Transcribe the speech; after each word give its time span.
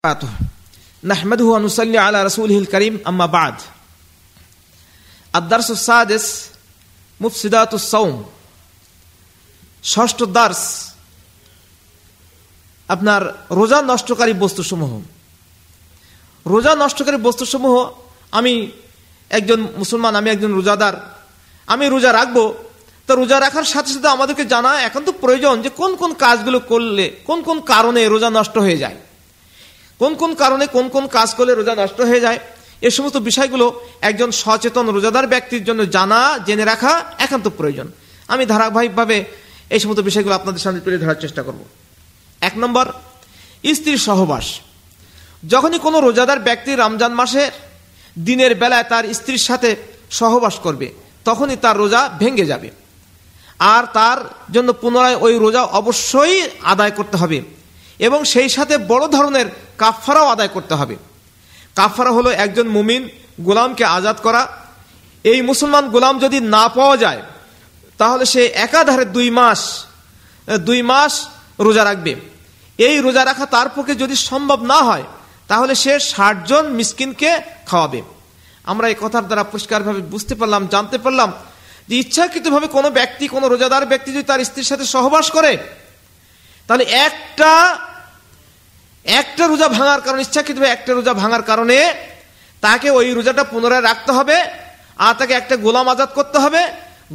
وبركاته 0.00 0.32
نحمده 1.04 1.44
ونصلي 1.44 1.98
على 1.98 2.18
رسوله 2.24 2.58
الكريم 2.58 2.94
أما 3.06 3.26
بعد 3.28 3.54
الدرس 5.34 5.70
السادس 5.70 6.26
مفسدات 7.20 7.72
الصوم 7.74 8.14
ষষ্ঠ 9.84 10.18
দার্স 10.36 10.62
আপনার 12.88 13.22
রোজা 13.50 13.78
নষ্টকারী 13.82 14.34
বস্তুসমূহ 14.44 14.92
রোজা 16.46 16.72
নষ্টকারী 16.74 17.18
বস্তুসমূহ 17.18 17.74
আমি 18.32 18.54
একজন 19.30 19.60
মুসলমান 19.80 20.12
আমি 20.20 20.28
একজন 20.30 20.50
রোজাদার 20.58 20.94
আমি 21.68 21.84
রোজা 21.86 22.10
রাখবো 22.12 22.44
তো 23.08 23.12
রোজা 23.20 23.36
রাখার 23.38 23.66
সাথে 23.72 23.90
সাথে 23.94 24.08
আমাদেরকে 24.16 24.44
জানা 24.52 24.72
এখন 24.88 25.02
তো 25.08 25.12
প্রয়োজন 25.22 25.54
যে 25.64 25.70
কোন 25.80 25.90
কোন 26.00 26.10
কাজগুলো 26.24 26.58
করলে 26.70 27.06
কোন 27.28 27.38
কোন 27.48 27.58
কারণে 27.72 28.00
রোজা 28.06 28.30
নষ্ট 28.38 28.56
হয়ে 28.66 28.82
যায় 28.84 28.98
কোন 30.00 30.12
কোন 30.14 30.34
কারণে 30.34 30.64
কোন 30.66 30.86
কোন 30.88 31.04
কাজ 31.06 31.28
করলে 31.34 31.52
রোজা 31.54 31.74
নষ্ট 31.74 31.98
হয়ে 32.00 32.24
যায়? 32.26 32.38
এ 32.82 32.90
সমস্ত 32.90 33.16
বিষয়গুলো 33.16 33.66
একজন 34.00 34.30
সচেতন 34.30 34.86
রোজাদার 34.90 35.26
ব্যক্তির 35.26 35.64
জন্য 35.64 35.80
জানা, 35.90 36.20
জেনে 36.46 36.64
রাখা 36.64 36.92
একান্ত 37.18 37.46
প্রয়োজন। 37.48 37.88
আমি 38.28 38.44
ধারাবাহিকভাবে 38.46 39.16
এই 39.70 39.80
সমস্ত 39.80 40.00
বিষয়গুলো 40.00 40.34
আপনাদের 40.34 40.60
সামনে 40.60 40.80
তুলে 40.80 40.98
ধরার 40.98 41.20
চেষ্টা 41.20 41.42
করব। 41.42 41.60
এক 42.40 42.54
নম্বর, 42.56 42.86
স্ত্রীর 43.74 44.00
সহবাস। 44.08 44.46
যখনই 45.48 45.78
কোনো 45.78 46.00
রোজাদার 46.00 46.40
ব্যক্তি 46.40 46.70
রমজান 46.74 47.12
মাসে 47.12 47.50
দিনের 48.18 48.52
বেলায় 48.54 48.84
তার 48.84 49.04
স্ত্রীর 49.14 49.42
সাথে 49.48 49.70
সহবাস 50.10 50.54
করবে, 50.54 50.88
তখনই 51.24 51.56
তার 51.56 51.76
রোজা 51.76 52.00
ভেঙে 52.18 52.46
যাবে। 52.46 52.70
আর 53.58 53.84
তার 53.92 54.18
জন্য 54.52 54.72
পুনরায় 54.72 55.16
ওই 55.16 55.34
রোজা 55.38 55.62
অবশ্যই 55.80 56.36
আদায় 56.62 56.90
করতে 56.90 57.16
হবে 57.16 57.38
এবং 57.98 58.24
সেই 58.24 58.48
সাথে 58.48 58.74
বড় 58.78 59.04
ধরনের 59.08 59.46
কাফারাও 59.82 60.26
আদায় 60.34 60.52
করতে 60.56 60.74
হবে। 60.80 60.96
কাফারা 61.78 62.10
হলো 62.18 62.30
একজন 62.44 62.66
মুমিন 62.76 63.02
গোলামকে 63.46 63.84
আজাদ 63.96 64.16
করা। 64.26 64.42
এই 65.24 65.40
মুসলমান 65.50 65.84
গোলাম 65.94 66.14
যদি 66.24 66.38
না 66.54 66.64
পাওয়া 66.76 66.96
যায়, 67.04 67.22
তাহলে 68.00 68.24
সে 68.32 68.42
একাধারে 68.66 69.04
দুই 69.16 69.28
মাস 69.38 69.60
দুই 70.68 70.80
মাস 70.90 71.12
রোজা 71.66 71.82
রাখবে। 71.88 72.12
এই 72.78 72.96
রোজা 73.06 73.22
রাখা 73.24 73.46
তার 73.54 73.68
পক্ষে 73.74 73.94
যদি 74.02 74.16
সম্ভব 74.30 74.58
না 74.72 74.78
হয়, 74.88 75.06
তাহলে 75.50 75.72
সে 75.82 75.92
ষাটজন 76.10 76.64
মিসকিনকে 76.78 77.30
খাওয়াবে। 77.68 78.00
আমরা 78.70 78.86
এই 78.92 78.96
কথার 79.02 79.24
দ্বারা 79.28 79.44
পরিষ্কারভাবে 79.52 80.02
বুঝতে 80.12 80.34
পারলাম, 80.40 80.62
জানতে 80.74 80.96
পারলাম 81.04 81.30
যে 81.88 81.94
ইচ্ছাকৃতভাবে 82.02 82.68
কোনো 82.76 82.88
ব্যক্তি, 82.98 83.24
কোনো 83.34 83.46
রোজাদার 83.48 83.90
ব্যক্তি 83.92 84.08
যদি 84.16 84.26
তার 84.30 84.40
স্ত্রীর 84.48 84.70
সাথে 84.70 84.86
সহবাস 84.94 85.26
করে, 85.36 85.52
তাহলে 86.68 86.84
একটা 87.06 87.52
একটা 89.20 89.44
রোজা 89.46 89.68
ভাঙার 89.76 90.00
কারণে, 90.06 90.22
ইচ্ছাকৃতভাবে 90.26 90.72
একটা 90.76 90.90
রোজা 90.98 91.14
ভাঙার 91.22 91.42
কারণে 91.50 91.78
তাকে 92.62 92.88
ওই 92.98 93.06
রোজাটা 93.18 93.44
পুনরায় 93.52 93.84
রাখতে 93.90 94.10
হবে, 94.18 94.36
আর 95.06 95.14
তাকে 95.20 95.34
একটা 95.40 95.54
গোলাম 95.64 95.86
আজাদ 95.94 96.10
করতে 96.18 96.38
হবে। 96.44 96.62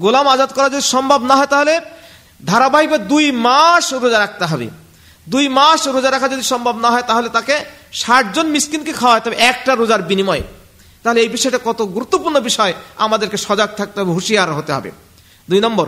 গোলাম 0.03 0.25
আজাদ 0.33 0.51
করা 0.55 0.67
যদি 0.73 0.85
সম্ভব 0.95 1.19
না 1.29 1.35
হয় 1.39 1.49
তাহলে 1.53 1.73
ধারাবাহিক 2.45 2.91
দুই 3.11 3.25
মাস 3.47 3.85
রোজা 4.03 4.19
রাখতে 4.25 4.45
হবে। 4.51 4.67
দুই 5.27 5.45
মাস 5.57 5.81
রোজা 5.95 6.09
রাখা 6.11 6.27
যদি 6.33 6.43
সম্ভব 6.53 6.75
না 6.83 6.89
হয় 6.93 7.05
তাহলে 7.09 7.29
তাকে 7.37 7.55
ষাট 8.01 8.25
জন 8.35 8.45
মিসকিনকে 8.55 8.93
খাওয়াতে 8.99 9.25
হবে 9.27 9.37
একটা 9.51 9.71
রোজার 9.81 10.01
বিনিময়ে। 10.09 10.43
তাহলে 11.03 11.19
এই 11.23 11.29
বিষয়টা 11.35 11.59
কত 11.67 11.79
গুরুত্বপূর্ণ 11.95 12.37
বিষয়, 12.49 12.73
আমাদেরকে 13.05 13.37
সজাগ 13.45 13.69
থাকতে 13.79 13.97
হবে, 13.99 14.11
হুঁশিয়ার 14.17 14.49
হতে 14.59 14.71
হবে। 14.77 14.89
দুই 15.49 15.59
নম্বর, 15.65 15.87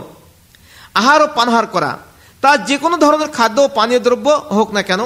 আহার 1.00 1.20
ও 1.24 1.26
পানহার 1.38 1.66
করা। 1.74 1.92
তা 2.42 2.50
যে 2.68 2.76
কোনো 2.84 2.96
ধরনের 3.04 3.30
খাদ্য 3.36 3.58
ও 3.66 3.68
পানীয় 3.78 4.00
দ্রব্য 4.06 4.28
হোক 4.56 4.68
না 4.76 4.82
কেন 4.88 5.02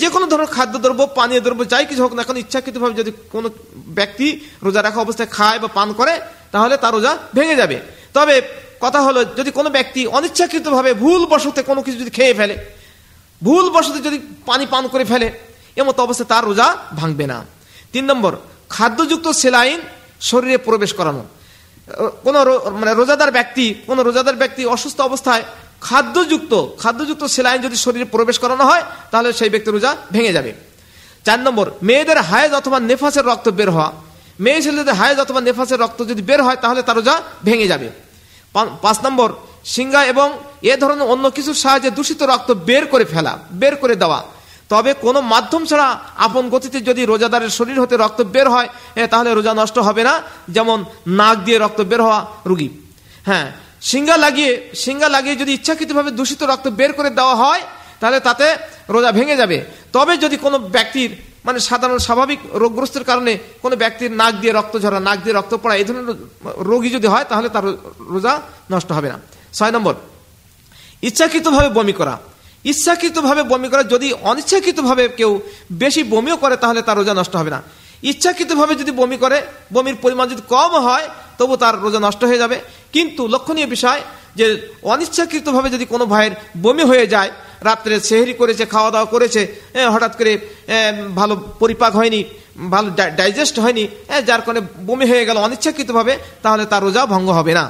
যে 0.00 0.08
কোনো 0.14 0.26
ধরনের 0.30 0.50
খাদ্যদ্রব্য 0.56 1.02
পানীয় 1.18 1.40
দ্রব্য, 1.44 1.62
যাই 1.72 1.84
কিছু 1.90 2.02
হোক 2.04 2.12
না 2.18 2.22
কেন, 2.26 2.36
ইচ্ছাকৃতভাবে 2.44 2.94
যদি 3.00 3.10
কোনো 3.34 3.48
ব্যক্তি 3.98 4.26
রোজা 4.66 4.80
রাখা 4.82 5.00
অবস্থায় 5.06 5.30
খায় 5.36 5.58
বা 5.62 5.68
পান 5.78 5.88
করে, 5.98 6.14
তাহলে 6.54 6.74
তার 6.82 6.92
রোজা 6.96 7.12
ভেঙে 7.36 7.56
যাবে। 7.60 7.76
তবে 8.16 8.34
কথা 8.84 9.00
হলো, 9.06 9.20
যদি 9.38 9.50
কোনো 9.58 9.68
ব্যক্তি 9.76 10.00
অনিচ্ছাকৃতভাবে 10.16 10.90
ভুল 11.02 11.22
বসতে 11.32 11.60
কোনো 11.70 11.80
কিছু 11.84 11.98
যদি 12.02 12.12
খেয়ে 12.18 12.34
ফেলে 12.38 12.56
ভুল 13.42 13.64
বসতে 13.74 13.98
যদি 14.08 14.18
পানি 14.50 14.64
পান 14.72 14.84
করে 14.92 15.04
ফেলে 15.10 15.28
এমতো 15.80 16.00
অবস্থায় 16.06 16.28
তার 16.32 16.44
রোজা 16.50 16.66
ভাঙবে 17.00 17.24
না। 17.32 17.38
তিন 17.92 18.04
নম্বর, 18.10 18.32
খাদ্যযুক্ত 18.74 19.26
সেলাইন 19.42 19.80
শরীরে 20.30 20.58
প্রবেশ 20.66 20.90
করানো। 20.98 21.22
কোন 22.24 22.36
মানে 22.80 22.92
রোজাদার 23.00 23.30
ব্যক্তি, 23.38 23.66
কোন 23.88 23.98
রোজাদার 24.08 24.36
ব্যক্তি 24.42 24.62
অসুস্থ 24.74 24.98
অবস্থায় 25.10 25.42
খাদ্যযুক্ত 25.86 26.52
খাদ্যযুক্ত 26.82 27.22
সেলাইন 27.34 27.60
যদি 27.66 27.76
শরীরে 27.84 28.06
প্রবেশ 28.14 28.36
করানো 28.38 28.64
হয়, 28.70 28.84
তাহলে 29.10 29.28
সেই 29.38 29.50
ব্যক্তির 29.52 29.74
রোজা 29.74 29.90
ভেঙে 30.12 30.32
যাবে। 30.36 30.52
চার 31.26 31.40
নম্বর, 31.46 31.66
মেয়েদের 31.82 32.18
হায়েজ 32.30 32.52
অথবা 32.60 32.78
নেফাসের 32.80 33.24
রক্ত 33.30 33.46
বের 33.58 33.70
হওয়া। 33.70 33.90
মেয়ে 34.44 34.60
ছেলেদের 34.62 34.94
হায়েজ 35.00 35.18
অথবা 35.24 35.40
নেফাসের 35.40 35.78
রক্ত 35.80 35.98
যদি 36.10 36.22
বের 36.22 36.40
হয়, 36.46 36.58
তাহলে 36.62 36.80
তার 36.82 36.96
রোজা 36.96 37.14
ভেঙে 37.44 37.66
যাবে। 37.72 37.88
পাঁচ 38.84 38.98
নম্বর 39.04 39.28
সিঙ্গা 39.64 40.00
এবং 40.12 40.28
এ 40.72 40.74
ধরনের 40.82 41.06
অন্য 41.12 41.24
কিছুর 41.36 41.56
সাহায্যে 41.62 41.90
দূষিত 41.98 42.20
রক্ত 42.22 42.50
বের 42.68 42.84
করে 42.92 43.04
ফেলা, 43.12 43.32
বের 43.60 43.74
করে 43.82 43.94
দেওয়া। 44.02 44.20
তবে 44.68 44.90
কোনো 45.04 45.20
মাধ্যম 45.32 45.62
ছাড়া 45.70 45.88
আপন 46.26 46.44
গতিতে 46.54 46.78
যদি 46.88 47.02
রোজাদারের 47.04 47.52
শরীর 47.58 47.76
হতে 47.82 47.94
রক্ত 47.96 48.20
বের 48.34 48.46
হয় 48.54 48.68
তাহলে 49.10 49.30
রোজা 49.34 49.52
নষ্ট 49.54 49.76
হবে 49.86 50.02
না। 50.08 50.14
যেমন 50.56 50.78
নাক 51.18 51.36
দিয়ে 51.46 51.58
রক্ত 51.58 51.80
বের 51.90 52.00
হওয়া 52.06 52.20
রুগী। 52.46 52.68
হ্যাঁ 53.30 53.48
সিঙ্গা 53.90 54.16
লাগিয়ে 54.24 54.52
সিঙ্গা 54.84 55.08
লাগিয়ে 55.16 55.36
যদি 55.42 55.52
ইচ্ছাকৃতভাবে 55.58 56.10
দূষিত 56.18 56.40
রক্ত 56.50 56.66
বের 56.80 56.92
করে 56.98 57.10
দেওয়া 57.18 57.34
হয়, 57.42 57.62
তাহলে 58.00 58.18
তাতে 58.26 58.46
রোজা 58.94 59.10
ভেঙে 59.18 59.36
যাবে। 59.42 59.58
তবে 59.96 60.12
যদি 60.24 60.36
কোনো 60.44 60.56
ব্যক্তির 60.76 61.10
মানে 61.46 61.58
সাধারণ 61.68 61.98
স্বাভাবিক 62.06 62.40
রোগগ্রস্তের 62.62 63.04
কারণে 63.10 63.32
কোনো 63.62 63.74
ব্যক্তির 63.82 64.10
নাক 64.20 64.32
দিয়ে 64.42 64.52
রক্ত 64.58 64.74
ঝরা, 64.82 64.98
নাক 65.08 65.18
দিয়ে 65.24 65.34
রক্ত 65.38 65.52
পড়া, 65.62 65.74
এই 65.80 65.84
ধরনের 65.88 66.06
রোগী 66.70 66.90
যদি 66.96 67.06
হয়, 67.12 67.26
তাহলে 67.30 67.48
তার 67.54 67.64
রোজা 68.14 68.32
নষ্ট 68.72 68.88
হবে 68.96 69.08
না। 69.12 69.16
ছয় 69.56 69.72
নম্বর, 69.76 69.94
ইচ্ছাকৃতভাবে 71.08 71.68
বমি 71.78 71.94
করা। 72.00 72.14
ইচ্ছাকৃতভাবে 72.72 73.42
বমি 73.52 73.68
করা, 73.72 73.82
যদি 73.94 74.08
অনিচ্ছাকৃতভাবে 74.30 75.04
কেউ 75.18 75.30
বেশি 75.82 76.02
বমিও 76.14 76.36
করে, 76.42 76.54
তাহলে 76.62 76.80
তার 76.86 76.96
রোজা 77.00 77.14
নষ্ট 77.20 77.34
হবে 77.40 77.50
না। 77.56 77.60
ইচ্ছাকৃতভাবে 78.10 78.74
যদি 78.80 78.92
বমি 79.00 79.16
করে, 79.24 79.38
বমির 79.74 79.96
পরিমাণ 80.04 80.26
যদি 80.32 80.42
কম 80.54 80.72
হয়, 80.86 81.06
তবু 81.38 81.54
তার 81.62 81.74
রোজা 81.84 82.00
নষ্ট 82.06 82.22
হয়ে 82.30 82.42
যাবে। 82.44 82.56
কিন্তু 82.94 83.22
লক্ষণীয় 83.34 83.68
বিষয় 83.74 84.00
যে 84.38 84.46
অনিচ্ছাকৃতভাবে 84.92 85.68
যদি 85.74 85.84
কোনো 85.92 86.04
ভাইয়ের 86.12 86.34
বমি 86.64 86.84
হয়ে 86.90 87.06
যায়, 87.14 87.30
রাত্রে 87.68 87.94
সেহেরি 88.08 88.34
করেছে 88.40 88.64
খাওয়া 88.72 88.90
দাওয়া 88.94 89.08
করেছে 89.14 89.42
হঠাৎ 89.94 90.12
করে 90.18 90.32
ভালো 91.20 91.34
পরিপাক 91.60 91.92
হয়নি, 92.00 92.20
ভালো 92.74 92.88
ডাইজেস্ট 93.20 93.56
হয়নি 93.64 93.84
যার 94.28 94.42
কারণে 94.44 94.62
বমি 94.88 95.06
হয়ে 95.12 95.24
গেল 95.28 95.36
অনিচ্ছাকৃতভাবে, 95.46 96.12
তাহলে 96.44 96.64
তার 96.72 96.82
রোজা 96.86 97.02
ভঙ্গ 97.14 97.28
হবে 97.38 97.52
না। 97.58 97.64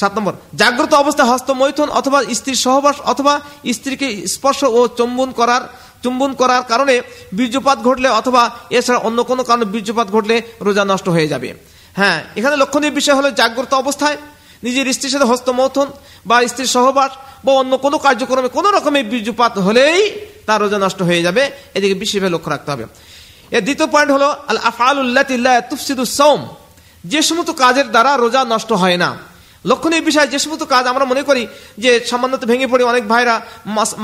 সাত 0.00 0.12
নম্বর, 0.16 0.34
জাগ্রত 0.60 0.92
অবস্থায় 1.02 1.28
হস্তমৈথুন 1.32 1.88
অথবা 2.00 2.18
স্ত্রীর 2.38 2.60
সহবাস 2.66 2.96
অথবা 3.12 3.34
স্ত্রীকে 3.76 4.08
স্পর্শ 4.34 4.60
ও 4.78 4.80
চুম্বন 4.98 5.30
করার 5.38 5.62
চুম্বন 6.02 6.30
করার 6.40 6.62
কারণে 6.72 6.94
বীর্যপাত 7.38 7.78
ঘটলে 7.86 8.08
অথবা 8.20 8.42
এছাড়া 8.78 9.00
অন্য 9.08 9.18
কোনো 9.30 9.42
কারণে 9.48 9.66
বীর্যপাত 9.74 10.08
ঘটলে 10.14 10.36
রোজা 10.66 10.84
নষ্ট 10.90 11.06
হয়ে 11.16 11.30
যাবে। 11.32 11.48
হ্যাঁ 11.98 12.18
এখানে 12.38 12.56
লক্ষণীয় 12.62 12.92
বিষয় 12.98 13.16
হলো 13.18 13.28
জাগ্রত 13.30 13.72
অবস্থায়, 13.74 14.16
নিজের 14.62 14.86
স্ত্রীর 14.92 15.12
সাথে 15.14 15.24
হস্তমথন 15.24 15.88
বা 16.26 16.36
স্ত্রীর 16.48 16.70
সহবাস 16.76 17.10
বা 17.44 17.52
অন্য 17.52 17.72
কোনো 17.84 17.96
কার্যক্রমে 17.98 18.48
কোনো 18.48 18.68
রকমের 18.70 19.04
বীর্যপাত 19.04 19.54
হলেই 19.58 20.00
তার 20.46 20.60
রোজা 20.60 20.78
নষ্ট 20.78 21.00
হয়ে 21.02 21.22
যাবে। 21.22 21.42
এদিকে 21.74 21.94
বিশেষভাবে 21.94 22.32
লক্ষ্য 22.34 22.50
রাখতে 22.50 22.68
হবে। 22.72 22.84
এর 23.50 23.62
দ্বিতীয় 23.66 23.88
পয়েন্ট 23.94 24.10
হলো 24.12 24.28
আল 24.48 24.60
আফআলুল্লাহ 24.70 25.24
তুফসিদুস 25.70 26.12
সৌম 26.16 26.40
যে 27.04 27.20
সমস্ত 27.22 27.50
কাজের 27.62 27.88
দ্বারা 27.90 28.12
রোজা 28.16 28.40
নষ্ট 28.44 28.70
হয় 28.72 28.96
না। 28.96 29.27
লক্ষণীয় 29.64 30.04
বিষয় 30.08 30.28
যে 30.32 30.38
সমস্ত 30.44 30.64
কাজ 30.74 30.84
আমরা 30.92 31.04
মনে 31.04 31.22
করি 31.28 31.42
যে 31.82 31.90
সামান্যত 32.10 32.42
ভেঙে 32.50 32.66
পড়ে 32.72 32.84
অনেক 32.92 33.04
ভাইরা 33.08 33.34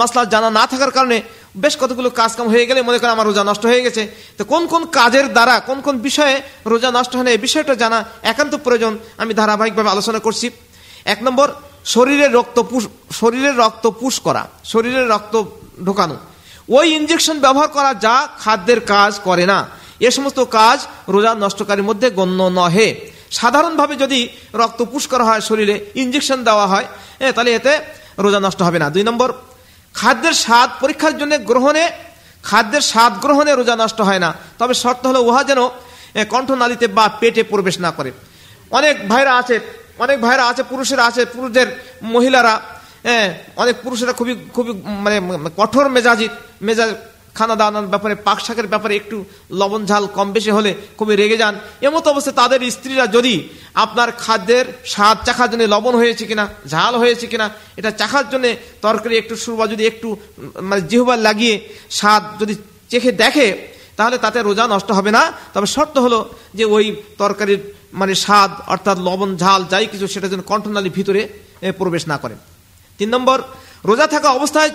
মাসলা 0.01 0.23
জানা 0.35 0.49
না 0.59 0.65
থাকার 0.71 0.93
কারণে 0.97 1.19
বেশ 1.63 1.75
কতগুলো 1.83 2.09
কাজ 2.21 2.31
কাম 2.37 2.47
হয়ে 2.53 2.67
গেলে 2.69 2.81
মনে 2.89 2.99
করেন 2.99 3.13
আমার 3.17 3.27
রোজা 3.27 3.45
নষ্ট 3.51 3.65
হয়ে 3.71 3.83
গেছে। 3.87 4.03
তো 4.39 4.43
কোন 4.53 4.63
কোন 4.73 4.83
কাজের 4.99 5.27
দ্বারা, 5.37 5.55
কোন 5.69 5.79
কোন 5.81 5.95
বিষয়ে 5.99 6.35
রোজা 6.73 6.91
নষ্ট 6.97 7.13
হয় 7.17 7.27
না, 7.27 7.31
এই 7.31 7.41
বিষয়টা 7.47 7.75
জানা 7.83 7.99
একান্ত 8.33 8.55
প্রয়োজন। 8.65 8.93
আমি 9.23 9.33
ধারাবাহিকভাবে 9.41 9.91
আলোচনা 9.95 10.19
করছি। 10.19 10.47
এক 11.05 11.19
নম্বর 11.27 11.49
শরীরের 11.95 12.33
রক্ত 12.39 12.59
পুষ 12.71 12.83
শরীরের 13.21 13.57
রক্ত 13.57 13.85
পুষ 14.01 14.15
করা, 14.27 14.43
শরীরের 14.73 15.07
রক্ত 15.09 15.35
ঢোকানো। 15.87 16.17
ওই 16.77 16.87
ইঞ্জেকশন 16.99 17.37
ব্যবহার 17.45 17.69
করা 17.69 17.91
যা 18.05 18.17
খাদ্যের 18.43 18.81
কাজ 18.93 19.13
করে 19.25 19.45
না। 19.53 19.59
এ 20.07 20.09
সমস্ত 20.17 20.41
কাজ 20.59 20.79
রোজা 21.15 21.33
নষ্টকারীর 21.35 21.89
মধ্যে 21.91 22.09
গণ্য 22.11 22.41
নহে। 22.59 22.89
সাধারণভাবে 23.39 23.95
যদি 24.05 24.21
রক্ত 24.63 24.81
পুষ 24.93 25.05
করা 25.13 25.25
হয়, 25.29 25.43
শরীরে 25.49 25.75
ইঞ্জেকশন 26.03 26.39
দেওয়া 26.49 26.67
হয় 26.73 26.87
তাহলে 27.35 27.51
এতে 27.59 27.73
রোজা 28.25 28.41
নষ্ট 28.47 28.61
হবে 28.67 28.79
না। 28.83 28.87
দুই 28.95 29.05
নম্বর, 29.09 29.29
খাদ্যের 29.95 30.35
স্বাদ 30.45 30.69
পরীক্ষার 30.83 31.15
জন্য 31.21 31.33
গ্রহণে, 31.51 31.85
খাদ্যের 32.45 32.85
স্বাদ 32.93 33.13
গ্রহণে 33.25 33.53
রোজা 33.61 33.75
নষ্ট 33.83 33.99
হয় 34.09 34.21
না। 34.25 34.31
তবে 34.61 34.75
শর্ত 34.83 35.03
হলো, 35.11 35.21
উহা 35.29 35.43
যেন 35.51 35.61
কণ্ঠনালীতে 36.33 36.87
বা 36.97 37.05
পেটে 37.21 37.43
প্রবেশ 37.53 37.77
না 37.85 37.91
করে। 37.97 38.11
অনেক 38.79 38.95
ভাইরা 39.11 39.33
আছে, 39.41 39.57
অনেক 40.05 40.19
ভাইরা 40.27 40.45
আছে, 40.51 40.63
পুরুষেরা 40.73 41.05
আছে, 41.11 41.23
পুরুষদের 41.35 41.69
মহিলারা 42.15 42.55
অনেক 43.63 43.77
পুরুষেরা 43.85 44.13
খুবই 44.19 44.35
খুবই 44.55 44.73
মানে 45.05 45.17
কঠোর 45.59 45.87
মেজাজি, 45.97 46.27
মেজাজ 46.67 46.91
খানা 47.37 47.55
দানার 47.61 47.91
ব্যাপারে, 47.93 48.15
পাক 48.27 48.39
শাকের 48.47 48.69
ব্যাপারে 48.73 48.95
একটু 49.01 49.17
লবণ 49.61 49.83
ঝাল 49.91 50.05
কম 50.17 50.29
বেশি 50.37 50.51
হলে 50.57 50.71
খুবই 50.99 51.15
রেগে 51.21 51.39
যান। 51.43 51.55
এমতো 51.87 52.09
অবস্থায় 52.13 52.37
তাদের 52.41 52.61
স্ত্রীরা 52.77 53.07
যদি 53.17 53.35
আপনার 53.85 54.09
খাদ্যের 54.25 54.67
স্বাদ 54.95 55.17
চাখার 55.27 55.49
জন্য 55.53 55.63
লবণ 55.75 55.95
হয়েছে 56.03 56.25
কিনা, 56.31 56.45
ঝাল 56.73 56.93
হয়েছে 57.03 57.27
কিনা, 57.33 57.47
এটা 57.79 57.91
চাখার 58.01 58.27
জন্য 58.33 58.47
তরকারি 58.87 59.15
একটু 59.23 59.35
সুরবা 59.43 59.65
যদি 59.73 59.83
একটু 59.91 60.09
মানে 60.69 60.83
জিহবার 60.91 61.21
লাগিয়ে 61.29 61.55
স্বাদ 61.99 62.23
যদি 62.41 62.55
চেখে 62.93 63.11
দেখে, 63.23 63.49
তাহলে 63.99 64.17
তাতে 64.25 64.39
রোজা 64.49 64.65
নষ্ট 64.75 64.89
হবে 64.99 65.11
না। 65.17 65.23
তবে 65.55 65.69
শর্ত 65.75 65.97
হলো 66.05 66.19
যে 66.59 66.65
ওই 66.77 66.85
তরকারির 67.23 67.61
মানে 68.01 68.15
স্বাদ, 68.25 68.51
অর্থাৎ 68.73 68.97
লবণ, 69.09 69.31
ঝাল 69.43 69.61
যাই 69.73 69.87
কিছু 69.93 70.07
সেটা 70.15 70.29
যেন 70.33 70.43
কণ্ঠনালীর 70.51 70.97
ভিতরে 70.99 71.23
প্রবেশ 71.81 72.03
না 72.13 72.17
করে। 72.23 72.35
তিন 72.99 73.09
নম্বর, 73.15 73.39
রোজা 73.89 74.07
থাকা 74.15 74.29
অবস্থায় 74.39 74.71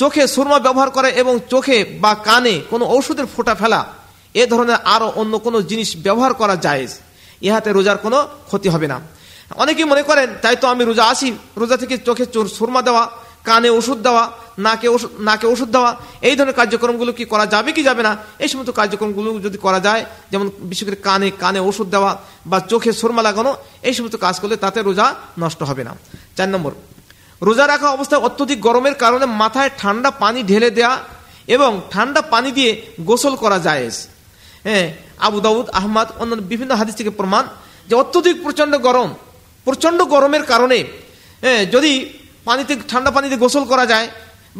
চোখে 0.00 0.22
সুরমা 0.34 0.58
ব্যবহার 0.66 0.90
করে 0.96 1.08
এবং 1.22 1.34
চোখে 1.52 1.76
বা 2.04 2.12
কানে 2.28 2.54
কোনো 2.72 2.84
ঔষধের 2.94 3.26
ফোঁটা 3.34 3.54
ফেলা, 3.60 3.80
এ 4.42 4.44
ধরনের 4.52 4.78
আরও 4.94 5.08
অন্য 5.20 5.34
কোনো 5.46 5.58
জিনিস 5.70 5.88
ব্যবহার 6.06 6.32
করা 6.40 6.56
যায় 6.66 6.84
ইহাতে 7.46 7.70
রোজার 7.76 7.98
কোনো 8.04 8.18
ক্ষতি 8.48 8.68
হবে 8.74 8.86
না। 8.92 8.98
অনেকেই 9.62 9.86
মনে 9.92 10.02
করেন, 10.08 10.28
তাই 10.42 10.56
তো 10.62 10.66
আমি 10.72 10.82
রোজা 10.90 11.04
আসি। 11.12 11.28
রোজা 11.60 11.76
থেকে 11.82 11.94
চোখে 12.06 12.24
চোর 12.34 12.46
সুরমা 12.56 12.82
দেওয়া, 12.88 13.04
কানে 13.48 13.70
ওষুধ 13.78 13.98
দেওয়া, 14.06 14.24
নাকে 14.66 14.88
ওষুধ 14.94 15.10
নাকে 15.28 15.46
ওষুধ 15.52 15.68
দেওয়া, 15.76 15.90
এই 16.28 16.34
ধরনের 16.38 16.56
কার্যক্রমগুলো 16.60 17.12
কি 17.18 17.24
করা 17.32 17.46
যাবে 17.54 17.70
কি 17.76 17.82
যাবে 17.88 18.02
না? 18.08 18.12
এই 18.42 18.48
সমস্ত 18.52 18.70
কার্যক্রমগুলো 18.80 19.28
যদি 19.46 19.58
করা 19.64 19.80
যায়, 19.86 20.02
যেমন 20.32 20.46
বিশেষ 20.70 20.84
করে 20.88 20.98
কানে 21.08 21.28
কানে 21.42 21.60
ওষুধ 21.68 21.86
দেওয়া 21.94 22.10
বা 22.50 22.58
চোখে 22.70 22.90
সুরমা 23.00 23.22
লাগানো, 23.28 23.52
এই 23.88 23.94
সমস্ত 23.96 24.16
কাজ 24.24 24.34
করলে 24.42 24.56
তাতে 24.64 24.78
রোজা 24.88 25.06
নষ্ট 25.42 25.60
হবে 25.70 25.82
না। 25.88 25.92
চার 26.36 26.48
নম্বর 26.54 26.72
রোজা 27.46 27.64
রাখা 27.72 27.88
অবস্থায় 27.96 28.22
অত্যধিক 28.28 28.58
গরমের 28.66 28.96
কারণে 29.02 29.26
মাথায় 29.42 29.70
ঠান্ডা 29.80 30.10
পানি 30.22 30.40
ঢেলে 30.50 30.70
দেয়া 30.78 30.92
এবং 31.54 31.70
ঠান্ডা 31.92 32.20
পানি 32.32 32.48
দিয়ে 32.58 32.70
গোসল 33.08 33.34
করা 33.42 33.58
যায় 33.66 33.84
হ্যাঁ 34.66 34.86
আবু 35.26 35.38
দাউদ, 35.46 35.66
আহমদ, 35.80 36.08
অন্যান্য 36.20 36.42
বিভিন্ন 36.52 36.72
হাদিস 36.80 36.94
থেকে 37.00 37.12
প্রমাণ 37.20 37.44
যে 37.88 37.94
অত্যধিক 38.02 38.36
প্রচণ্ড 38.44 38.72
গরম 38.86 39.10
প্রচণ্ড 39.66 40.00
গরমের 40.14 40.44
কারণে 40.52 40.78
হ্যাঁ 41.44 41.62
যদি 41.74 41.92
পানিতে, 42.48 42.72
ঠান্ডা 42.90 43.10
পানিতে 43.16 43.36
গোসল 43.44 43.64
করা 43.72 43.84
যায় 43.92 44.06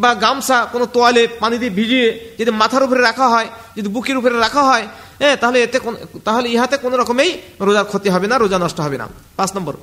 বা 0.03 0.11
গামছা, 0.25 0.59
কোনো 0.73 0.85
তোয়ালে 0.95 1.23
পানি 1.43 1.57
দিয়ে 1.63 1.73
ভিজিয়ে 1.79 2.09
যদি 2.39 2.51
মাথার 2.61 2.83
উপরে 2.87 3.01
রাখা 3.09 3.27
হয়, 3.33 3.49
যদি 3.77 3.89
বুকের 3.95 4.17
উপরে 4.21 4.35
রাখা 4.47 4.63
হয় 4.71 4.85
হ্যাঁ 5.21 5.37
তাহলে 5.43 5.59
এতে 5.67 5.79
তাহলে 6.27 6.47
ইহাতে 6.55 6.77
কোনো 6.85 6.95
রকমেই 7.03 7.31
রোজার 7.67 7.87
ক্ষতি 7.91 8.09
হবে 8.15 8.27
না, 8.31 8.37
রোজা 8.45 8.59
নষ্ট 8.65 8.79
হবে 8.85 8.97
না। 9.03 9.07
পাঁচ 9.39 9.51
নম্বর, 9.57 9.75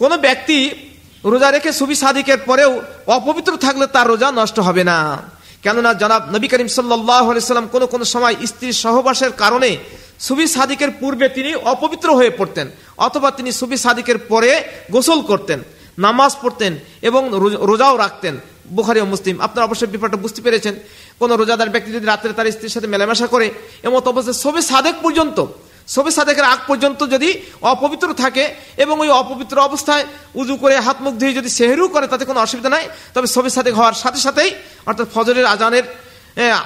কোনো 0.00 0.14
ব্যক্তি 0.26 0.58
রোজা 1.30 1.48
রেখে 1.50 1.70
সুবি 1.78 1.96
সাদিকের 2.02 2.40
পরেও 2.48 2.72
অপবিত্র 3.16 3.52
থাকলে 3.64 3.86
তার 3.94 4.06
রোজা 4.12 4.28
নষ্ট 4.40 4.56
হবে 4.68 4.82
না। 4.90 4.98
কেননা 5.64 5.90
জনাব 6.02 6.22
নবী 6.34 6.46
করিম 6.52 6.68
সাল্লাম 6.68 7.66
কোনো 7.74 7.86
কোনো 7.92 8.04
সময় 8.14 8.34
স্ত্রীর 8.50 8.76
সহবাসের 8.84 9.32
কারণে 9.42 9.70
সুবি 10.26 10.46
সাদিকের 10.54 10.90
পূর্বে 11.00 11.26
তিনি 11.36 11.50
অপবিত্র 11.72 12.08
হয়ে 12.18 12.32
পড়তেন, 12.38 12.66
অথবা 13.06 13.28
তিনি 13.38 13.50
সুবি 13.58 13.76
সাদিকের 13.84 14.18
পরে 14.30 14.50
গোসল 14.94 15.20
করতেন, 15.30 15.58
নামাজ 16.06 16.32
পড়তেন 16.42 16.72
এবং 17.08 17.22
রোজাও 17.70 17.94
রাখতেন। 18.04 18.34
বুখারি 18.76 18.98
ও 19.04 19.06
মুসলিম, 19.14 19.36
আপনারা 19.46 19.64
অবশ্যই 19.68 19.90
ব্যাপারটা 19.92 20.18
বুঝতে 20.24 20.40
পেরেছেন। 20.46 20.74
কোন 21.20 21.30
রোজাদার 21.40 21.72
ব্যক্তি 21.74 21.90
যদি 21.96 22.06
রাত্রে 22.06 22.30
তার 22.38 22.52
স্ত্রীর 22.54 22.74
সাথে 22.76 22.88
মেলামেশা 22.94 23.26
করে, 23.34 23.46
এমত 23.86 24.04
অবস্থায় 24.12 24.38
সবে 24.44 24.60
সাদেক 24.70 24.96
পর্যন্ত 25.04 25.38
সবে 25.94 26.10
সাদেকের 26.16 26.46
আগ 26.52 26.58
পর্যন্ত 26.68 27.00
যদি 27.14 27.30
অপবিত্র 27.72 28.08
থাকে 28.22 28.44
এবং 28.84 28.94
ওই 29.04 29.10
অপবিত্র 29.20 29.56
অবস্থায় 29.68 30.04
উজু 30.40 30.54
করে 30.62 30.74
হাত 30.86 30.98
মুখ 31.04 31.14
ধুয়ে 31.20 31.34
যদি 31.38 31.50
সেহেরু 31.58 31.84
করে, 31.94 32.06
তাতে 32.12 32.24
কোনো 32.30 32.38
অসুবিধা 32.44 32.70
নাই। 32.76 32.84
তবে 33.14 33.26
সবে 33.34 33.50
সাদেক 33.56 33.74
হওয়ার 33.80 33.96
সাথে 34.02 34.20
সাথেই, 34.26 34.50
অর্থাৎ 34.88 35.08
ফজরের 35.14 35.46
আজানের 35.54 35.84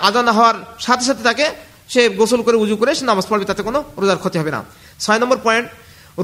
আজান 0.09 0.29
হওয়ার 0.37 0.57
সাথে 0.87 1.05
সাথে 1.09 1.23
তাকে 1.29 1.47
সে 1.93 2.03
গোসল 2.19 2.41
করে 2.47 2.57
উজু 2.65 2.77
করে 2.81 2.93
সে 2.99 3.05
নামাজ 3.11 3.25
পড়বে, 3.31 3.47
তাতে 3.51 3.63
কোনো 3.69 3.79
রোজার 4.01 4.19
ক্ষতি 4.23 4.37
হবে 4.41 4.53
না। 4.57 4.61
ছয় 5.05 5.19
নম্বর 5.23 5.39
পয়েন্ট 5.47 5.67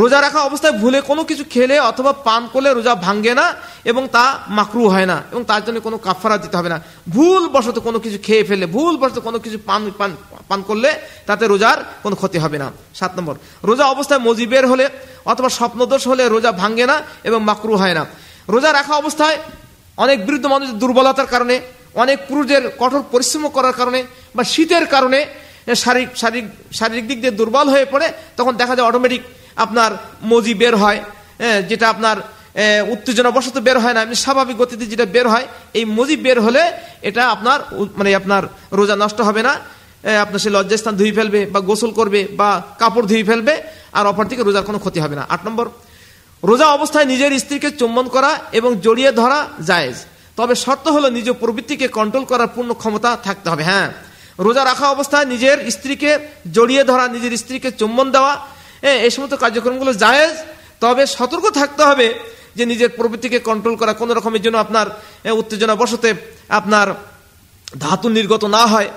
রোজা 0.01 0.19
রাখা 0.21 0.41
অবস্থায় 0.49 0.75
ভুলে 0.83 0.99
কোনো 1.11 1.23
কিছু 1.31 1.45
খেলে 1.55 1.77
অথবা 1.91 2.13
পান 2.27 2.43
করলে 2.53 2.69
রোজা 2.71 2.95
ভাঙ্গে 3.07 3.33
না 3.41 3.47
এবং 3.91 4.03
তা 4.17 4.25
মাকরু 4.59 4.85
হয় 4.95 5.09
না 5.13 5.17
এবং 5.33 5.43
তার 5.51 5.63
জন্য 5.67 5.79
কোনো 5.87 5.97
কাফারা 6.07 6.37
দিতে 6.45 6.57
হবে 6.59 6.71
না। 6.75 6.79
ভুল 7.15 7.43
বশত 7.55 7.77
কোনো 7.87 7.99
কিছু 8.05 8.19
খেয়ে 8.27 8.45
ফেলে 8.49 8.65
ভুল 8.77 8.95
বশত 9.03 9.19
কোনো 9.27 9.39
কিছু 9.45 9.59
পান 9.69 9.83
পান 9.99 10.11
পান 10.49 10.61
করলে 10.69 10.91
তাতে 11.29 11.45
রোজার 11.53 11.79
কোনো 12.05 12.15
ক্ষতি 12.21 12.39
হবে 12.45 12.59
না। 12.63 12.69
সাত 12.99 13.13
নম্বর, 13.19 13.35
রোজা 13.69 13.85
অবস্থায় 13.95 14.21
মজিবের 14.29 14.65
হলে 14.73 14.87
অথবা 15.33 15.49
স্বপ্নদোষ 15.59 16.03
হলে 16.11 16.25
রোজা 16.35 16.51
ভাঙ্গে 16.63 16.85
না 16.91 16.97
এবং 17.29 17.41
মাকরু 17.49 17.75
হয় 17.83 17.95
না। 17.99 18.03
রোজা 18.55 18.71
রাখা 18.79 18.95
অবস্থায় 19.03 19.37
অনেক 20.05 20.19
বৃদ্ধ 20.27 20.45
মানুষের 20.55 20.77
দুর্বলতার 20.83 21.29
কারণে, 21.35 21.57
অনেক 22.03 22.19
পুরুষের 22.29 22.63
কঠোর 22.81 23.03
পরিশ্রম 23.13 23.45
করার 23.57 23.75
কারণে 23.81 24.01
বা 24.37 24.43
শীতের 24.53 24.85
কারণে 24.95 25.19
শারীরিক 25.83 26.11
শারীরিক 26.23 26.47
শারীরিক 26.79 27.05
দিক 27.11 27.19
দিয়ে 27.23 27.35
দুর্বল 27.41 27.67
হয়ে 27.75 27.87
পড়ে, 27.93 28.07
তখন 28.39 28.53
দেখা 28.61 28.75
যায় 28.77 28.89
অটোমেটিক 28.91 29.23
আপনার 29.65 29.91
মজি 30.31 30.55
বের 30.63 30.75
হয় 30.83 31.01
যেটা 31.71 31.87
আপনার 31.95 32.17
উত্তেজনা 32.93 33.31
বশত 33.37 33.57
বের 33.67 33.79
হয় 33.83 33.95
না 33.97 34.03
স্বাভাবিক 34.25 34.57
গতিতে 34.63 34.85
যেটা 34.93 35.07
বের 35.15 35.27
হয়, 35.33 35.47
এই 35.79 35.85
মজি 35.97 36.17
বের 36.25 36.39
হলে 36.47 36.63
এটা 37.09 37.23
আপনার 37.35 37.59
মানে 37.99 38.11
আপনার 38.21 38.43
রোজা 38.79 38.97
নষ্ট 39.03 39.19
হবে 39.29 39.43
না। 39.49 39.53
আপনার 40.25 40.41
সে 40.45 40.51
লজ্জাস্থান 40.57 40.95
ধুয়ে 41.01 41.15
ফেলবে 41.19 41.41
বা 41.55 41.61
গোসল 41.69 41.91
করবে 41.99 42.21
বা 42.41 42.51
কাপড় 42.81 43.07
ধুয়ে 43.11 43.25
ফেলবে, 43.29 43.55
আর 43.99 44.05
অপর 44.11 44.25
থেকে 44.31 44.43
রোজার 44.43 44.65
কোনো 44.69 44.79
ক্ষতি 44.85 44.99
হবে 45.05 45.17
না। 45.21 45.25
আট 45.35 45.41
নম্বর, 45.47 45.67
রোজা 46.43 46.67
অবস্থায় 46.77 47.07
নিজের 47.13 47.33
স্ত্রীকে 47.43 47.69
চুম্বন 47.81 48.07
করা 48.15 48.31
এবং 48.59 48.71
জড়িয়ে 48.85 49.11
ধরা 49.21 49.39
জায়েজ। 49.69 49.97
তবে 50.39 50.55
শর্ত 50.65 50.87
হলো 50.97 51.09
নিজ 51.17 51.29
প্রবৃত্তিকে 51.43 51.87
কন্ট্রোল 51.99 52.25
করার 52.31 52.51
পূর্ণ 52.55 52.71
ক্ষমতা 52.81 53.11
থাকতে 53.27 53.47
হবে 53.53 53.65
হ্যাঁ। 53.71 53.89
রোজা 54.47 54.63
রাখা 54.71 54.87
অবস্থায় 54.97 55.27
নিজের 55.33 55.57
স্ত্রীকে 55.75 56.11
জড়িয়ে 56.57 56.83
ধরা, 56.91 57.05
নিজের 57.15 57.33
স্ত্রীকে 57.43 57.69
চুম্বন 57.81 58.07
দেওয়া 58.17 58.33
এই 59.07 59.13
সমস্ত 59.17 59.35
কার্যক্রমগুলো 59.45 59.93
জায়েজ, 60.05 60.35
তবে 60.83 61.03
সতর্ক 61.17 61.45
থাকতে 61.61 61.83
হবে 61.91 62.09
যে 62.57 62.65
নিজের 62.73 62.91
প্রবৃত্তিকে 62.99 63.39
কন্ট্রোল 63.49 63.75
করা 63.81 63.93
কোনো 64.01 64.13
রকমের 64.19 64.43
জন্য 64.45 64.57
আপনার 64.65 64.87
উত্তেজনা 65.41 65.75
বসতে 65.83 66.09
আপনার 66.59 66.87
ধাতু 67.85 68.07
নির্গত 68.17 68.45
না 68.57 68.63
হয়। 68.73 68.91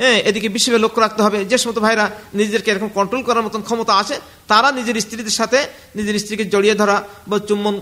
হ্যাঁ 0.00 0.18
এদিকে 0.28 0.48
বিশেষভাবে 0.56 0.84
লক্ষ্য 0.84 1.00
রাখতে 1.06 1.20
হবে, 1.26 1.38
যে 1.50 1.56
সমস্ত 1.62 1.80
ভাইরা 1.86 2.04
নিজেদেরকে 2.38 2.68
এরকম 2.72 2.90
কন্ট্রোল 2.98 3.22
করার 3.28 3.44
মতন 3.46 3.60
ক্ষমতা 3.68 3.92
আছে, 4.02 4.16
তারা 4.50 4.68
নিজের 4.78 4.96
স্ত্রীদের 5.04 5.36
সাথে 5.40 5.58
নিজের 5.98 6.14
স্ত্রীকে 6.22 6.44
জড়িয়ে 6.54 6.74
ধরা 6.80 6.96
বা 7.30 7.36
চুম্বন 7.48 7.74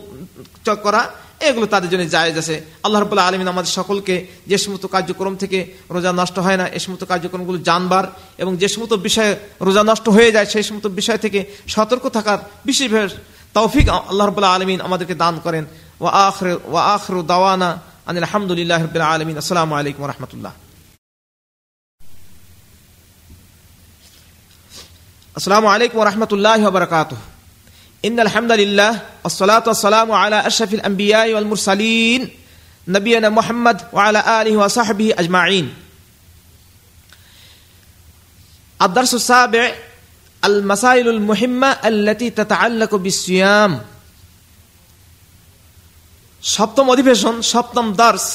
করা 0.86 1.02
এগুলো 1.40 1.66
তাদের 1.66 1.90
জন্য 1.92 2.04
জায়েজ 2.14 2.36
আছে। 2.42 2.56
আল্লাহ 2.84 2.98
রবুল্লাহ 3.00 3.28
আলমিন 3.28 3.48
আমাদের 3.48 3.72
সকলকে 3.78 4.14
যে 4.50 4.56
সমস্ত 4.64 4.84
কার্যক্রম 4.94 5.34
থেকে 5.42 5.58
রোজা 5.94 6.10
নষ্ট 6.20 6.36
হয় 6.38 6.58
না 6.60 6.66
এই 6.76 6.82
সমস্ত 6.84 7.04
কার্যক্রমগুলো 7.12 7.58
জানবার 7.68 8.04
এবং 8.42 8.52
যে 8.62 8.68
সমস্ত 8.74 8.94
বিষয়ে 9.06 9.32
রোজা 9.66 9.82
নষ্ট 9.90 10.06
হয়ে 10.16 10.30
যায়, 10.34 10.46
সেই 10.52 10.64
সমস্ত 10.68 10.86
বিষয় 11.00 11.18
থেকে 11.24 11.40
সতর্ক 11.74 12.04
থাকার 12.16 12.38
বিশেষভাবে 12.68 13.08
তৌফিক 13.56 13.86
আল্লাহ 14.10 14.26
রবুল্লাহ 14.26 14.54
আলমিন 14.56 14.80
আমাদেরকে 14.80 15.14
দান 15.22 15.34
করেন। 15.44 15.64
ও 16.04 16.06
আখর 16.28 16.46
ও 16.72 16.76
আখর 16.94 17.14
দাওয়ানা 17.32 17.70
আনিল 18.08 18.24
আলহামদুলিল্লাহ 18.24 18.80
রবিল্লা 18.82 19.08
আলমিন। 19.14 19.36
আসসালামু 19.42 19.72
আলাইকুম 19.78 20.02
রহমতুল্লাহ। 20.12 20.52
আসসালামু 25.38 25.66
আলাইকুম 25.74 25.98
রহমতুল্লাহ 26.10 26.62
বরকাতুহ। 26.76 27.35
إن 28.05 28.19
الحمد 28.19 28.51
لله 28.51 29.01
والصلاة 29.23 29.63
والسلام 29.67 30.11
على 30.11 30.47
أشرف 30.47 30.73
الأنبياء 30.73 31.33
والمرسلين 31.33 32.29
نبينا 32.87 33.29
محمد 33.29 33.77
وعلى 33.93 34.41
آله 34.41 34.57
وصحبه 34.57 35.13
أجمعين 35.19 35.73
الدرس 38.81 39.13
السابع 39.13 39.75
المسائل 40.45 41.07
المهمة 41.09 41.67
التي 41.67 42.29
تتعلق 42.29 42.95
بالصيام 42.95 43.79
সপ্তম 46.55 46.85
অধিবেশন 46.89 47.35
সপ্তম 47.51 47.85
দার্স 47.93 48.25